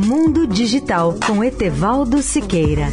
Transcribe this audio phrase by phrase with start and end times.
[0.00, 2.86] Mundo Digital com Etevaldo Siqueira.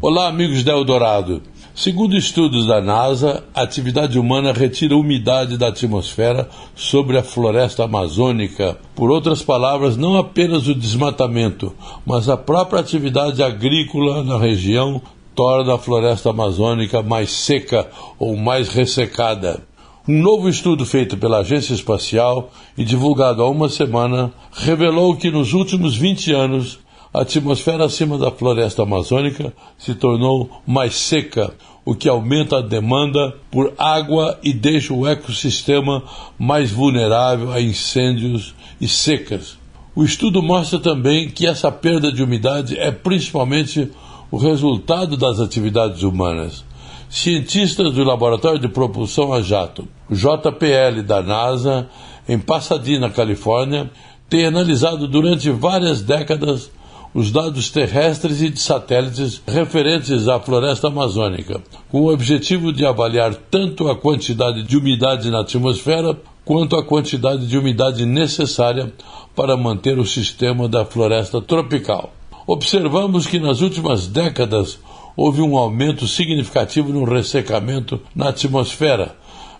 [0.00, 1.42] Olá, amigos da Eldorado.
[1.74, 8.78] Segundo estudos da NASA, a atividade humana retira umidade da atmosfera sobre a floresta amazônica.
[8.94, 11.74] Por outras palavras, não apenas o desmatamento,
[12.06, 15.02] mas a própria atividade agrícola na região
[15.34, 19.62] torna a floresta amazônica mais seca ou mais ressecada.
[20.06, 25.54] Um novo estudo feito pela Agência Espacial e divulgado há uma semana revelou que nos
[25.54, 26.78] últimos 20 anos
[27.12, 31.54] a atmosfera acima da floresta amazônica se tornou mais seca,
[31.84, 36.02] o que aumenta a demanda por água e deixa o ecossistema
[36.38, 39.56] mais vulnerável a incêndios e secas.
[39.94, 43.90] O estudo mostra também que essa perda de umidade é principalmente
[44.30, 46.64] o resultado das atividades humanas.
[47.08, 51.88] Cientistas do Laboratório de Propulsão a Jato, JPL da NASA,
[52.28, 53.90] em Pasadena, Califórnia,
[54.28, 56.70] têm analisado durante várias décadas
[57.14, 63.36] os dados terrestres e de satélites referentes à floresta amazônica, com o objetivo de avaliar
[63.36, 68.92] tanto a quantidade de umidade na atmosfera quanto a quantidade de umidade necessária
[69.36, 72.12] para manter o sistema da floresta tropical
[72.46, 74.78] observamos que nas últimas décadas
[75.16, 79.16] houve um aumento significativo no ressecamento na atmosfera,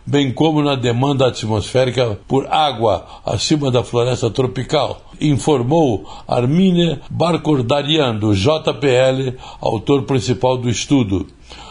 [0.06, 8.34] bem como na demanda atmosférica por água acima da floresta tropical, informou Armine Barkordarian, do
[8.34, 11.26] JPL, autor principal do estudo.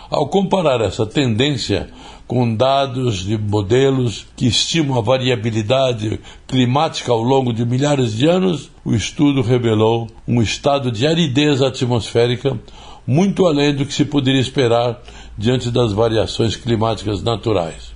[0.10, 1.90] Ao comparar essa tendência
[2.28, 8.70] com dados de modelos que estimam a variabilidade climática ao longo de milhares de anos,
[8.84, 12.60] o estudo revelou um estado de aridez atmosférica
[13.06, 15.02] muito além do que se poderia esperar
[15.38, 17.94] diante das variações climáticas naturais.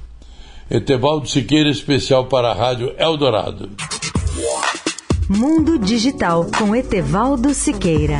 [0.69, 3.69] Etevaldo Siqueira, especial para a Rádio Eldorado.
[5.29, 8.19] Mundo Digital com Etevaldo Siqueira.